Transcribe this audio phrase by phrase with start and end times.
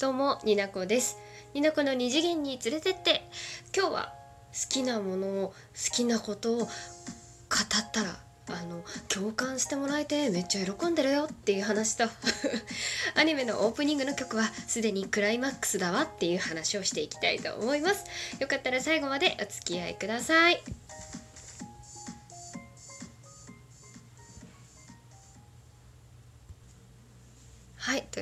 [0.00, 1.18] どうもになこです。
[1.54, 3.28] になこの二次元に連れてって
[3.76, 4.14] 今日は
[4.52, 5.54] 好きなものを好
[5.92, 6.68] きなことを語っ
[7.92, 8.16] たら
[8.46, 12.04] あの共感してもらえてめっちゃ喜んでるよっていう話と
[13.18, 18.04] アニメのオープニングの曲はすでにクライマックスだわっていう話をしていきたいと思います。
[18.38, 20.62] よかったら最後までお付き合いください。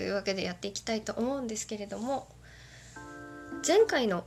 [0.06, 2.28] いというわけでやっていきたいと思うんですけれども
[3.66, 4.24] 前回の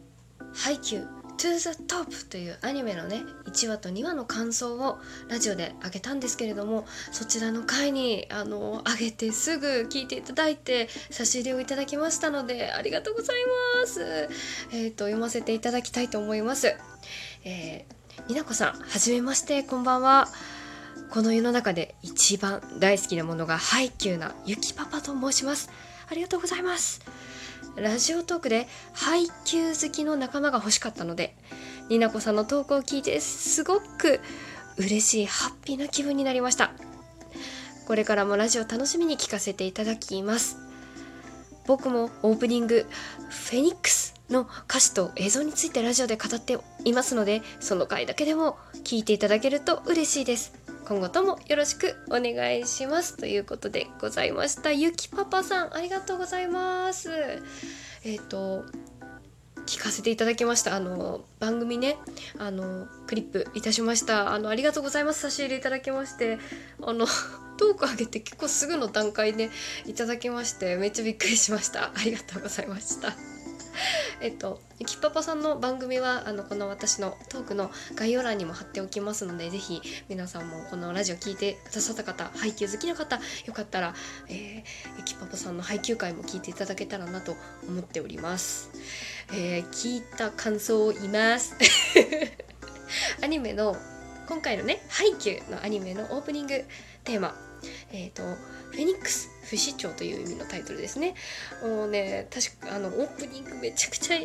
[0.56, 4.98] 「ハイキュー To the Top」というアニメのね1話と2話の感想を
[5.28, 13.36] ラジオで上げたんですけれどもそちらの回にあの上げてすぐ聞いていただいて差し入れをいただきましたのでありがとうござい
[13.82, 14.28] ます。
[14.72, 16.74] えっ、ー、と読ませていただきたいと思います。
[17.44, 20.28] えー、になこさんはじめましてこんばんは。
[21.10, 25.70] この世の中で一番大好きなものがハイキューなゆきパパと申します。
[26.10, 27.02] ありがとうございます
[27.76, 31.36] ラジオトークでハイキュー好きの仲間が欲しかったので
[31.88, 34.20] になこさんのトークを聞いてすごく
[34.78, 36.72] 嬉しいハッピーな気分になりました。
[37.86, 40.58] これからもラジオ楽しみに聞かせていただきます。
[41.66, 42.86] 僕もオープニング
[43.28, 50.67] 「フェニックス」の歌詞と映像についてラジオで語っていますのでその回だけでも聞いていただけると嬉しいです。
[50.88, 54.72] 今後ともよろしくお願いしますということでございました。
[54.72, 57.10] ゆきパパさんありがとうございます。
[58.04, 58.64] えっ、ー、と
[59.66, 60.74] 聞かせていただきました。
[60.74, 61.96] あの番組ね。
[62.38, 64.32] あのクリップいたしました。
[64.32, 65.20] あのありがとうございます。
[65.20, 66.38] 差し入れいただきまして。
[66.80, 67.06] あの
[67.58, 69.50] トーク上げて結構すぐの段階で
[69.84, 71.88] いただきましてめっちゃびっくりしました。
[71.88, 73.12] ありがとうございました。
[74.20, 83.94] えっとゆきパパさんの番組はあのこの私のトークの概要欄にも貼っておきますのでぜひ皆さんもこのラジオ聞いてくださった方配給好きな方よかったら、
[84.28, 84.62] えー、
[84.98, 88.70] ゆきパパさんの配給会も聞いていただけたらなと思っております、
[89.32, 91.54] えー、聞いた感想を言います。
[93.22, 93.76] アニメの
[94.28, 96.64] 今回のね「ハイキュー」のアニメのオープニング
[97.04, 97.36] テーマ。
[97.90, 98.22] えっ、ー、と
[98.70, 101.14] フェニックス不死鳥という意味のタイトルですね。
[101.62, 104.18] もうね確かあのオープニングめちゃくちゃ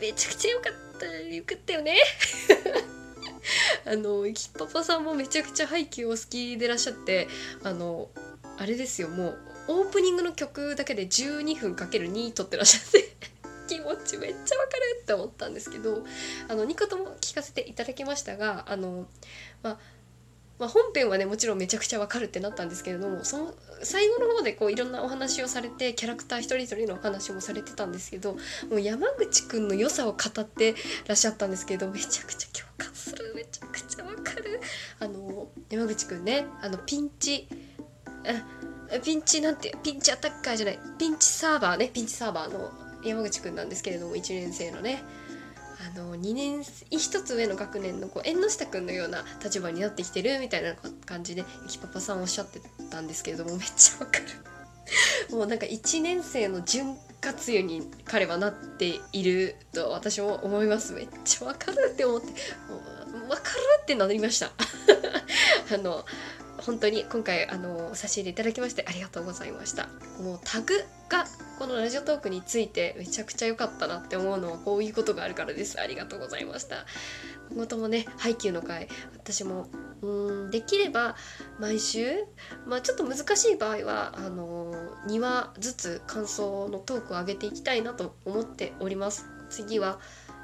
[0.00, 1.06] めちゃくちゃ良かった。
[1.06, 1.96] よかったよね。
[3.86, 7.28] あのキッパパさんもめちゃくちゃ配給お好きでらっしゃって
[7.62, 8.08] あの
[8.56, 9.08] あれですよ。
[9.08, 9.38] もう
[9.68, 13.16] オープニングの曲だけで12分かける2撮ってらっしゃって
[13.66, 16.04] 気持ちめっちゃわかるって思ったんですけど
[16.48, 19.08] あの2個とも聞かせていただきましたがあの
[19.62, 19.78] まあ
[20.58, 28.34] まあ、本編はねもちろんめちゃくちゃわかるってなったんですけれどもその最後の方でこういろんなお話をされてキャラクター一人一人のお話もされてたんですけど
[28.70, 30.74] もう山口くんの良さを語って
[31.06, 34.60] らっしゃったんですけどめちゃくちゃ共感するめちゃくちゃわかる。
[35.00, 37.48] あの山口くんねあのピンチ
[39.02, 42.70] ピンチなんてピンチアタッカーじゃないピンチサーバーねピンチサーバーの
[43.04, 45.02] 山口くんなんですけれども1年生のね。
[45.84, 50.74] あの2年1つ上の学年のこう縁の下くんのような立場になってきてるみたいな
[51.04, 54.24] 感じでゆきパパさんおっしゃってたんですけれどもめっちゃわかる
[55.36, 62.32] もうなんか1年生の潤滑油に彼はなっていると私も思いますめっちゃわかるって思っても
[63.26, 63.48] うわかる
[63.82, 64.52] ってなりました
[65.74, 66.04] あの
[66.58, 69.88] 本当に今回あの差し入れいただきましてありがとうございました
[70.22, 70.74] もうタグ
[71.08, 71.26] が
[71.64, 75.80] このラジオトークについてめちゃくちゃ良かったなって思うのはこういうことがあるからです。
[75.80, 76.84] ありがとうございました。
[77.48, 79.68] 今後ともねハイキューの回私も
[80.02, 81.16] うんできれば
[81.58, 82.26] 毎週
[82.66, 84.74] まあちょっと難しい場合はあの
[85.08, 89.24] 2話ずつ感想のトークを上げていきたいなと思っております。
[89.48, 90.00] 次は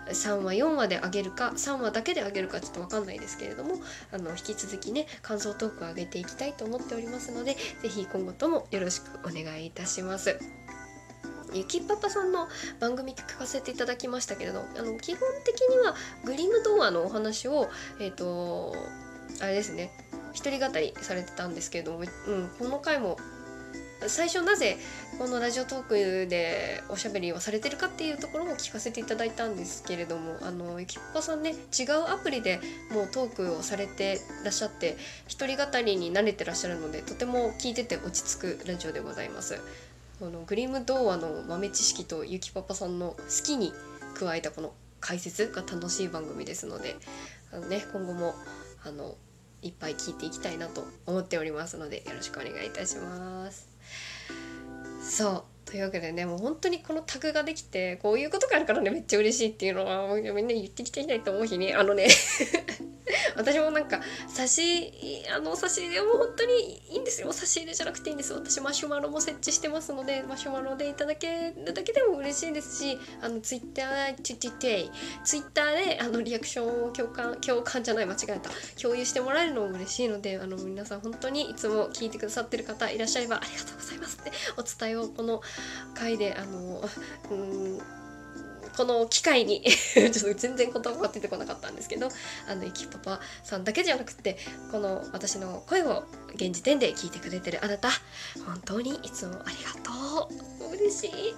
[0.08, 3.74] 3話4話で上げるか3話だけで上げるかちょっと分かんないですけれども
[4.10, 10.38] あの引き続きね感想トークを上げていきたいと思っておりますので是非今後ともよろしくお願いいたします。
[11.52, 15.94] ゆきパパさんの番組聞かせていただきましたけれどあの基本的には
[16.24, 17.68] グリム童話のお話を
[18.00, 18.74] えっ、ー、と
[19.40, 19.90] あれですね
[20.32, 22.06] 一人語りされてたんですけれども、うん、
[22.58, 23.16] この回も
[24.06, 24.78] 最初なぜ
[25.18, 25.94] このラジオトーク
[26.28, 32.60] でおしゃべりをされてるかっていうところも聞かせていただいたんですけれどもあのゆきっぱさんね違うアプリで
[32.92, 34.96] もうトークをされてらっしゃって
[35.28, 39.60] 一人語りに慣れてらっしゃるのでとても聞いてて落ち着くラジオでございます。
[40.20, 43.72] このグリム童話の豆知識とゆきパパさんの好きに
[44.14, 46.96] 加えたこの解説が楽しい番組ですので
[47.50, 48.34] あの、ね、今後も
[48.84, 49.16] あの
[49.62, 53.66] いっぱい聞いていきたいなと思っておりますのでよろしくお願いいたします。
[55.02, 62.08] そうというわけでねもう本当にこのタグができてこういうことがあるからねめっちゃ嬉しいっていうのはみんな言ってきていきたいと思う日にあのね
[63.50, 64.92] 私もなんか差し
[65.34, 67.32] あの差し入れも本当にいいんですよ。
[67.32, 74.90] 差し入れじゃなくていいんです私マシュマロも設置してますのでマシュマロでいただけるだけでも嬉しいですしあのツイッターチティテイ
[75.24, 78.50] ツイッターであのリアクションを共感共感じゃない間違えた。
[78.80, 85.40] 共有してもらえるのも嬉しいのであの皆さん本当にいつも聞いてくださってる方いらっしゃればありがとうございますってお伝えをこの
[85.94, 86.82] 回であの
[87.30, 87.99] うん
[88.76, 89.62] この機会に
[89.94, 92.08] ちょっと全然言葉が出てこなかったんですけど
[92.48, 94.38] あのゆきパパさんだけじゃなくて
[94.70, 97.90] この私の声を現時点で聞いてくれてるあなた
[98.46, 100.74] 本当にいつもありがとう。
[100.74, 101.34] 嬉しい。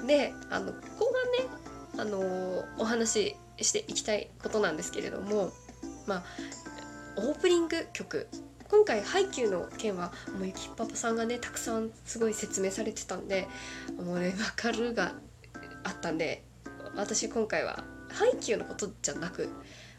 [0.06, 0.72] であの後
[1.12, 1.64] 半ね
[1.98, 5.52] あのお話ししていきたいことなんですけれども
[6.06, 6.24] まあ
[7.16, 8.28] オープニング曲
[8.68, 13.46] 今回ハイキューの件はもうゆきパパさんがねたくさんすごい説明されてたんで
[14.02, 15.12] もうね分かるが
[15.84, 16.44] あったんで
[16.96, 19.48] 私今回はハイキューのことじゃなく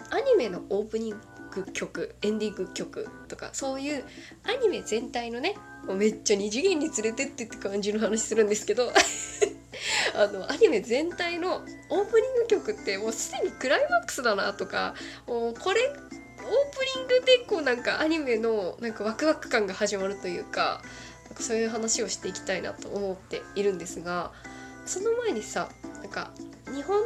[0.09, 1.15] アニメのオープニン
[1.51, 4.03] グ曲エンディング曲とかそういう
[4.43, 5.55] アニメ全体のね
[5.87, 8.91] めっちゃ二次元に連れてってって感じの話するんですけど
[10.15, 14.95] あのアニメ全体のオープニング曲ってもうすでにクライマックスだなとか
[15.27, 15.93] もうこれ
[16.45, 20.81] オープニングでこうなんかアニメのなんかワクワク感が始まるというか
[21.25, 24.31] なんかそういう話をしていきたいなと思っているんですが
[24.85, 25.69] その前にさ
[26.01, 26.31] なんか
[26.73, 27.01] 日本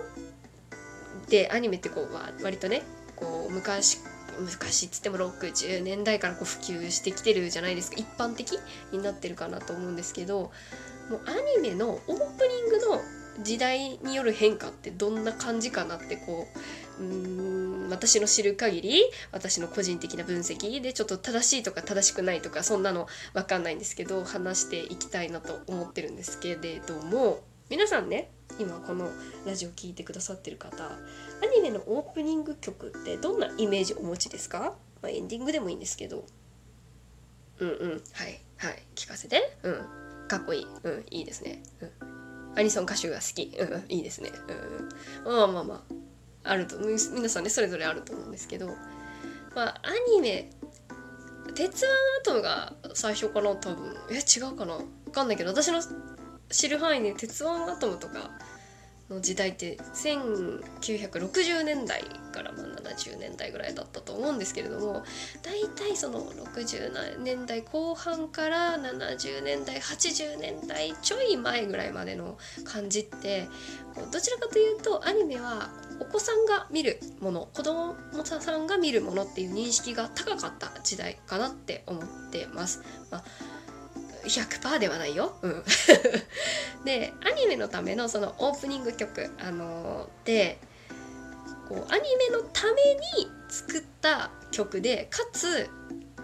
[1.30, 2.84] でアニメってこう割とね
[3.16, 4.00] こう昔
[4.40, 7.98] 昔っつっても60年代からこう普及してきてるじゃないですか。
[7.98, 8.58] 一般的
[8.92, 10.52] になってるかなと思うんですけど
[11.10, 13.02] もうアニメのオープニングの
[13.44, 16.48] 時代による変化ってどんな感じかなってこ
[17.00, 17.59] ううー
[17.90, 19.02] 私の知る限り
[19.32, 29.10] 私の個人的な分析でちょっと正しいとか正しくないとかそんなの分かんないんですけど話していきたいなと思ってるんですけれども皆さんね今この
[29.46, 30.92] ラジオ聴いてくださってる方ア
[31.54, 36.26] ニメのオープニング曲ってどんなイメージお持ちですか、まあ、エンディングでもいいんですけど。
[37.60, 38.02] うんうん。
[38.14, 38.40] はい。
[38.58, 38.84] はい。
[38.96, 39.58] 聞かせて。
[39.64, 40.28] うん。
[40.28, 40.68] かっこいい。
[40.84, 41.06] うん。
[41.10, 41.62] いいですね。
[41.82, 42.58] うん。
[42.58, 43.56] アニソン歌手が好き。
[43.58, 43.86] うん。
[43.90, 44.32] いいですね。
[45.26, 45.34] うん。
[45.34, 45.99] まあまあまあ。
[46.44, 48.68] あると皆さんねそれぞれあると思うんですけど
[49.56, 50.50] まあアニメ
[51.56, 53.96] 鉄腕アトムが最初かな多分。
[54.12, 54.78] え違うかな？
[55.06, 55.82] 分かんないけど私の
[56.50, 58.32] 知る範囲で鉄腕アトムとか
[59.10, 65.04] の時代って1960年代からまあ70年代ぐらいだったと思うんですけれども
[65.42, 73.48] 大体その60年代後半から70年代80年代ちょい前ぐらいまでの感じって
[74.12, 75.70] どちらかというとアニメは
[76.00, 82.82] お子さんが見るもの子供さんが見るものっていう認識が高かった時代かなって思ってます。
[83.12, 83.24] まあ
[84.24, 85.38] 100%ではないよ。
[85.42, 85.64] うん、
[86.86, 90.60] でアニメのためのそのオープニング曲、あのー、で
[91.68, 92.74] こうアニメのため
[93.18, 95.70] に作った曲でかつ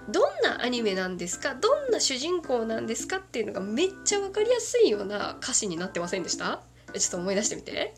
[0.10, 6.62] どんなアニメなんですかどんな主人公なんですかっていうのがめっちゃ分かりやすいような歌詞になってませんでした？
[6.94, 7.96] ちょっと思い出してみて。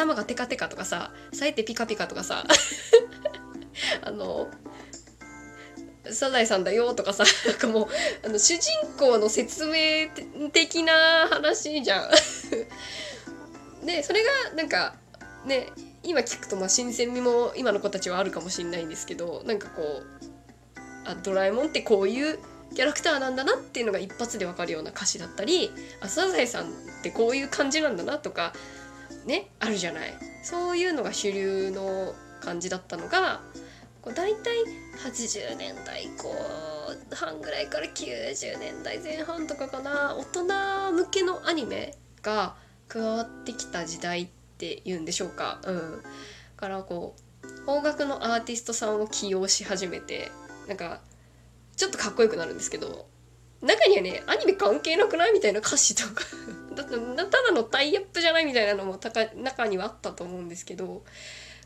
[0.00, 2.44] 頭がテカテカとかささえてピカピカとかさ
[4.02, 4.48] あの
[6.10, 10.08] サザエさんだよとかさ なんかもうあの主人公の説明
[10.50, 12.10] 的な話じゃん。
[13.84, 14.96] でそれがなんか
[15.46, 15.68] ね
[16.02, 20.04] 今聞くとまあ新鮮味も今の子たちはあるかもしれないんですけどなんかこう
[21.06, 22.38] あドラえもんってこういう
[22.74, 25.70] キャラクターなんだなっていうのが一発でわかるような歌詞だったり
[26.00, 26.68] あサザエさんっ
[27.02, 28.52] てこういう感じなんだなとか
[29.26, 30.14] ねあるじゃない。
[30.42, 33.40] そういうのが主流の感じだったのが
[34.02, 34.56] こう大体
[35.04, 36.34] 80年代後
[37.14, 42.56] 半ぐらいから90年代前半とかかな大人向けのアニメが
[42.88, 45.60] 加わってきた時代っていうんでしょうか。
[45.64, 46.02] うん、
[46.56, 50.30] からこう邦楽のアーティストさんを起用し始めて
[50.66, 51.00] なんか
[51.76, 53.06] ちょっとかっこよくなるんですけど
[53.62, 55.32] 中にはねアニメ関係なくない？
[55.32, 56.24] みたいな歌詞とか。
[56.82, 58.98] だただのタイアップじゃないみたいなのも
[59.36, 61.02] 中にはあったと思うんですけど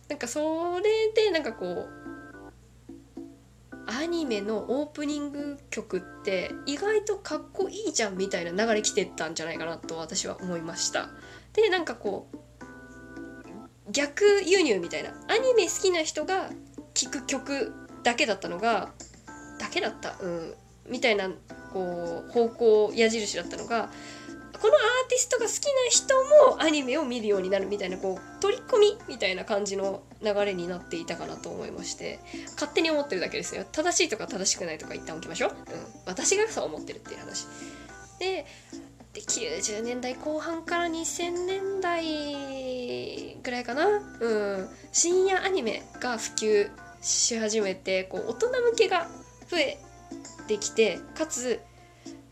[0.09, 2.15] なんかそれでなんかこう
[3.87, 11.11] アニメのオープニング曲って意外とかっこいいじゃんみたいな流れ来てったんじゃないかなと私は思いました。
[11.53, 16.51] でなんかこう逆輸入みたいなアニメ好きな人が
[16.95, 18.91] 聴く曲だけだったのが
[19.59, 20.55] だけだったうん
[20.89, 21.31] みたいな
[21.73, 23.91] こう方向矢印だったのが
[24.61, 26.15] このアーティストが好きな人
[26.55, 32.19] もアニメを見るようになるみたいなこう取り込みみたいな感じの流れになっていたかなと思いまして
[32.55, 33.65] 勝手に思ってるだけですよ。
[33.71, 35.57] 正しいとか正しくないとか一旦置きましょう、うん、
[36.07, 37.47] 私がそう思ってるっていう話。
[38.19, 38.47] で
[39.13, 43.87] で90年代後半から2000年代ぐらいかな、
[44.21, 44.29] う
[44.63, 46.71] ん、深夜アニメが普及
[47.01, 49.07] し始めてこう大人向けが
[49.49, 49.79] 増え
[50.49, 51.61] てきてかつ、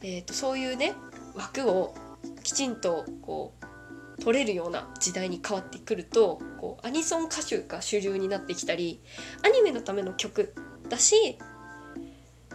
[0.02, 0.94] えーと、そういうね
[1.36, 1.94] 枠を
[2.42, 9.00] きちんとこう取れるような時代に変わってくるとこうアニソン歌手が主流になってきたり
[9.44, 10.54] アニメのための曲
[10.88, 11.38] だし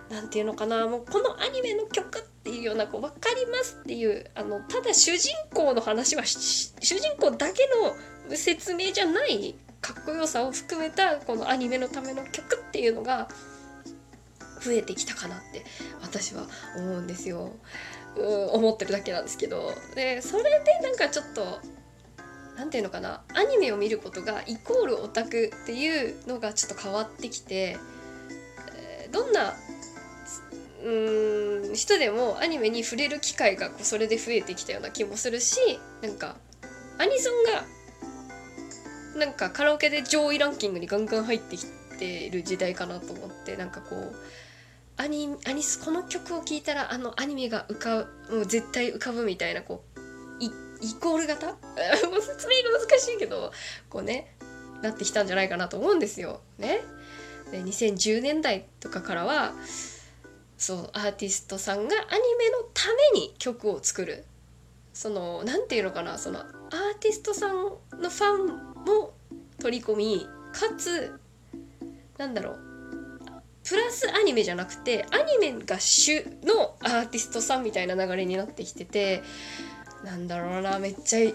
[0.10, 7.68] 何て言うのかなもうこのアニメの曲っていうようなこう分かりますっていうあのただ主人公の話は主人公だけ
[8.30, 13.28] の説明じゃないかっこよさを含めたこのアニメのための曲っていうのが
[14.62, 15.64] 増えてきたかなって
[16.02, 16.48] 私は
[16.78, 17.52] 思うんですよ。
[18.18, 19.74] うん思ってるだけなんですけど。
[19.96, 21.60] でそれでなんかちょっと
[22.58, 23.24] 何て言うのかな。
[23.34, 27.78] アニメを見ることがイコールオタクっていうのがちょっと変わってきて、
[28.76, 29.54] えどんな
[30.84, 35.58] うん人でもアニメに触れる機会がこうそれで増えてきたような気もするし
[36.02, 36.38] なんか
[36.98, 37.66] アニソンが
[39.18, 41.66] なんかカラオケで上位ランキングにガンガン入ってき
[42.00, 44.16] ている時代かなと思ってなんかこう
[44.98, 49.98] アニアニスこの曲を聴いたらあのアニメが浮かぶもう絶対浮かぶみたいなこう
[50.82, 51.48] イコール型？
[52.22, 53.52] 説明が難しいけど
[53.90, 54.36] こうね
[54.82, 56.42] なってきたんじゃないかなと思うんですよ。
[56.58, 56.82] ね。
[57.52, 59.54] で2010年代とかからは
[60.58, 64.26] そうアーティストさんがアニメのために曲を作る
[64.94, 66.48] その何て言うのかなそのアー
[67.00, 68.48] ティストさんのファン
[68.84, 69.14] も
[69.60, 71.18] 取り込みかつ
[72.18, 72.67] なんだろう
[73.68, 79.22] プラスアニメじゃなくてアニメが主のアーティストさんみたいな流れになってきてて
[80.06, 81.34] なんだろうなめっちゃ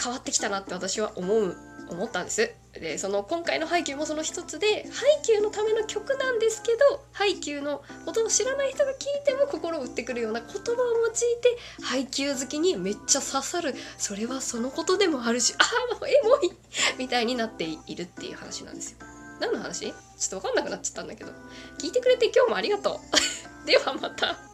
[0.00, 1.56] 変わってきたなって私は思う
[1.90, 2.54] 思ったんです。
[2.72, 13.74] でその今回の「ハイキュー」もその一つでハイキューのための曲なんですけどハイキューのことを知らない人が聞いても心を打ってくるような言葉を用いてハイキュー好きにめっちゃ刺さる。
[13.98, 16.52] それはそのことでもあるしああもうエモい。
[16.96, 19.11] みたいになっているっていう話なんですよ。
[19.42, 19.86] 何の話？
[19.86, 21.32] ちょっと分かんなくなっちゃったんだけど。
[21.78, 23.00] 聞いてくれて今日もありがと
[23.62, 23.66] う。
[23.66, 24.51] ではまた。